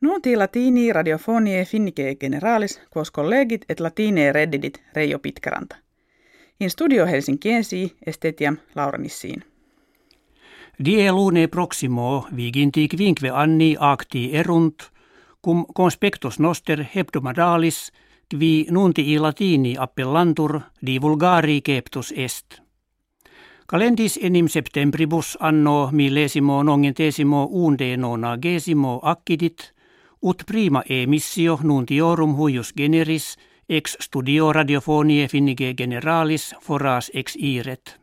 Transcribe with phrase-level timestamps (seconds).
[0.00, 5.76] Nunti latini radiofonie finnike generalis, quos collegit et latine reddidit Reijo Pitkeranta.
[6.60, 9.42] In studio Helsinkiensi estetiam Lauranissiin.
[10.84, 14.82] Die lune proximo viginti quinque anni acti erunt,
[15.44, 17.92] cum conspectus noster hebdomadalis
[18.30, 22.60] qui nunti latini appellantur divulgari keptus est.
[23.66, 27.96] Kalendis enim septembribus anno millesimo nongentesimo unde
[28.40, 29.77] gesimo accidit,
[30.22, 33.36] ut prima emissio nuntiorum huius generis
[33.68, 37.98] ex studio radiofonie finnige generalis foras ex iret.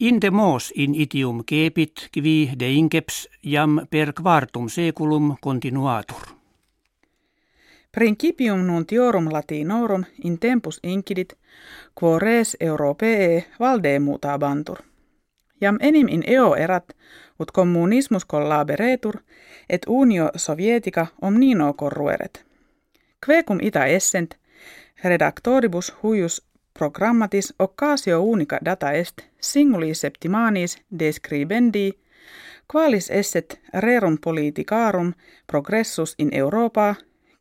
[0.00, 6.22] In mos in itium kepit qui de inkeps jam per quartum seculum continuatur.
[7.92, 11.32] Principium nuntiorum latinorum in tempus incidit,
[11.94, 14.89] quo res europee valde mutabantur.
[15.60, 16.92] Jam enim in eo erat,
[17.40, 19.16] ut communismus collaberetur,
[19.68, 22.44] et unio sovietica omnino corrueret.
[23.26, 24.34] Quecum ita essent,
[25.04, 26.42] redactoribus huius
[26.78, 31.92] programmatis occasio unica data est singuli septimanis describendi,
[32.72, 35.12] qualis esset rerum politicarum
[35.46, 36.94] progressus in Europa,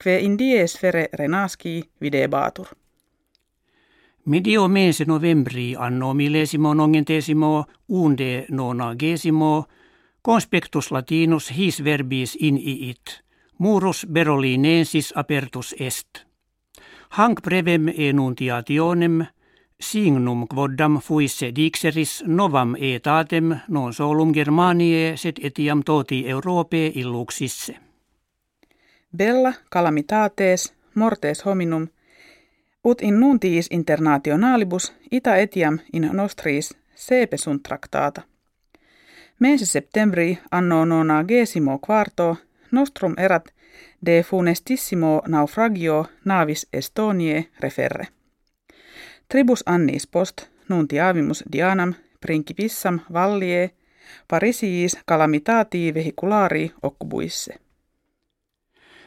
[0.04, 2.68] que in dies fere renasci videbatur.
[4.30, 9.66] Medio mese novembri anno millesimo nongentesimo unde nonagesimo
[10.22, 13.24] conspectus latinus his verbis in iit,
[13.58, 16.26] murus berolinensis apertus est.
[17.10, 19.26] Hanc brevem enunciationem
[19.82, 27.76] signum quoddam fuisse dixeris novam etatem non solum Germaniae sed etiam toti Europae illuxisse.
[29.18, 31.88] Bella calamitates mortes hominum
[32.84, 38.22] ut in nuntiis internationalibus ita etiam in nostris sepe sunt tractata.
[39.40, 40.86] Mense septembri anno
[41.28, 42.38] gesimo quarto
[42.72, 43.54] nostrum erat
[44.06, 48.08] de funestissimo naufragio navis Estonie referre.
[49.30, 53.72] Tribus annis post nuntiavimus dianam principissam vallie
[54.28, 57.69] parisiis calamitati vehiculari occubuisse.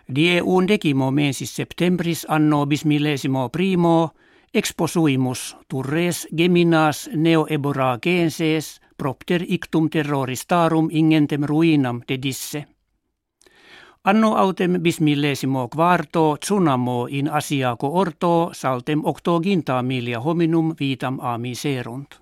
[0.09, 4.11] Die undecimo mensis septembris anno bismillesimo primo
[4.55, 12.65] exposuimus turres geminas neoebora genses propter ictum terroristarum ingentem ruinam dedisse.
[14.05, 22.21] Anno autem bismillesimo quarto tsunamo in asiaco orto saltem octoginta milia hominum vitam amiserunt.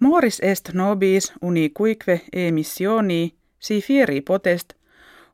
[0.00, 4.74] Moris est nobis uni cuique emissioni si fieri potest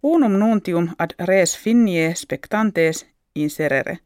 [0.03, 3.99] unum nuntium ad res finnie spectantes inserere,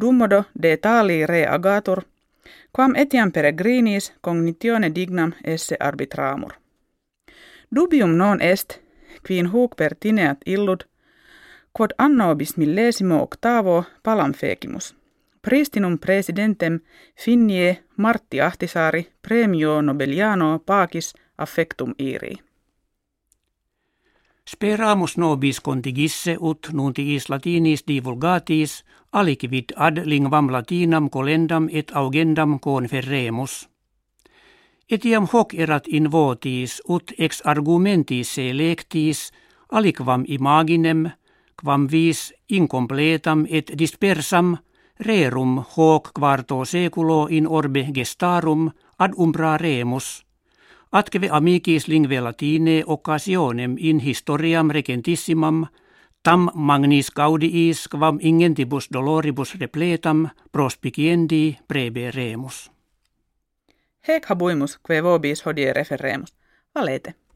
[0.00, 2.02] dummodo de tali re agatur,
[2.72, 6.52] quam etiam peregrinis cognitione dignam esse arbitramur.
[7.74, 8.80] Dubium non est,
[9.26, 10.84] quin huc pertineat illud,
[11.72, 14.94] quod anno millesimo octavo palam fecimus.
[15.42, 16.80] Pristinum presidentem
[17.24, 22.45] finnie Martti Ahtisaari premio Nobeliano pacis affectum iri.
[24.48, 33.68] Speramus nobis contigisse ut nuntiis latinis divulgatis alicivit ad lingvam latinam colendam et augendam conferremus.
[34.90, 39.32] Etiam hoc erat in votis ut ex argumentis se lectis
[39.72, 41.10] aliquam imaginem
[41.62, 44.56] quam vis incompletam et dispersam
[45.00, 50.22] rerum hoc quarto seculo in orbe gestarum ad umbra remus–
[50.92, 55.66] Atkeve amicis lingve latine occasionem in historiam regentissimam
[56.22, 62.70] tam magnis gaudiis quam ingentibus doloribus repletam prospiciendi prebe remus.
[64.08, 66.34] Hec habuimus, que vobis hodie referemus.
[66.74, 67.14] Valete.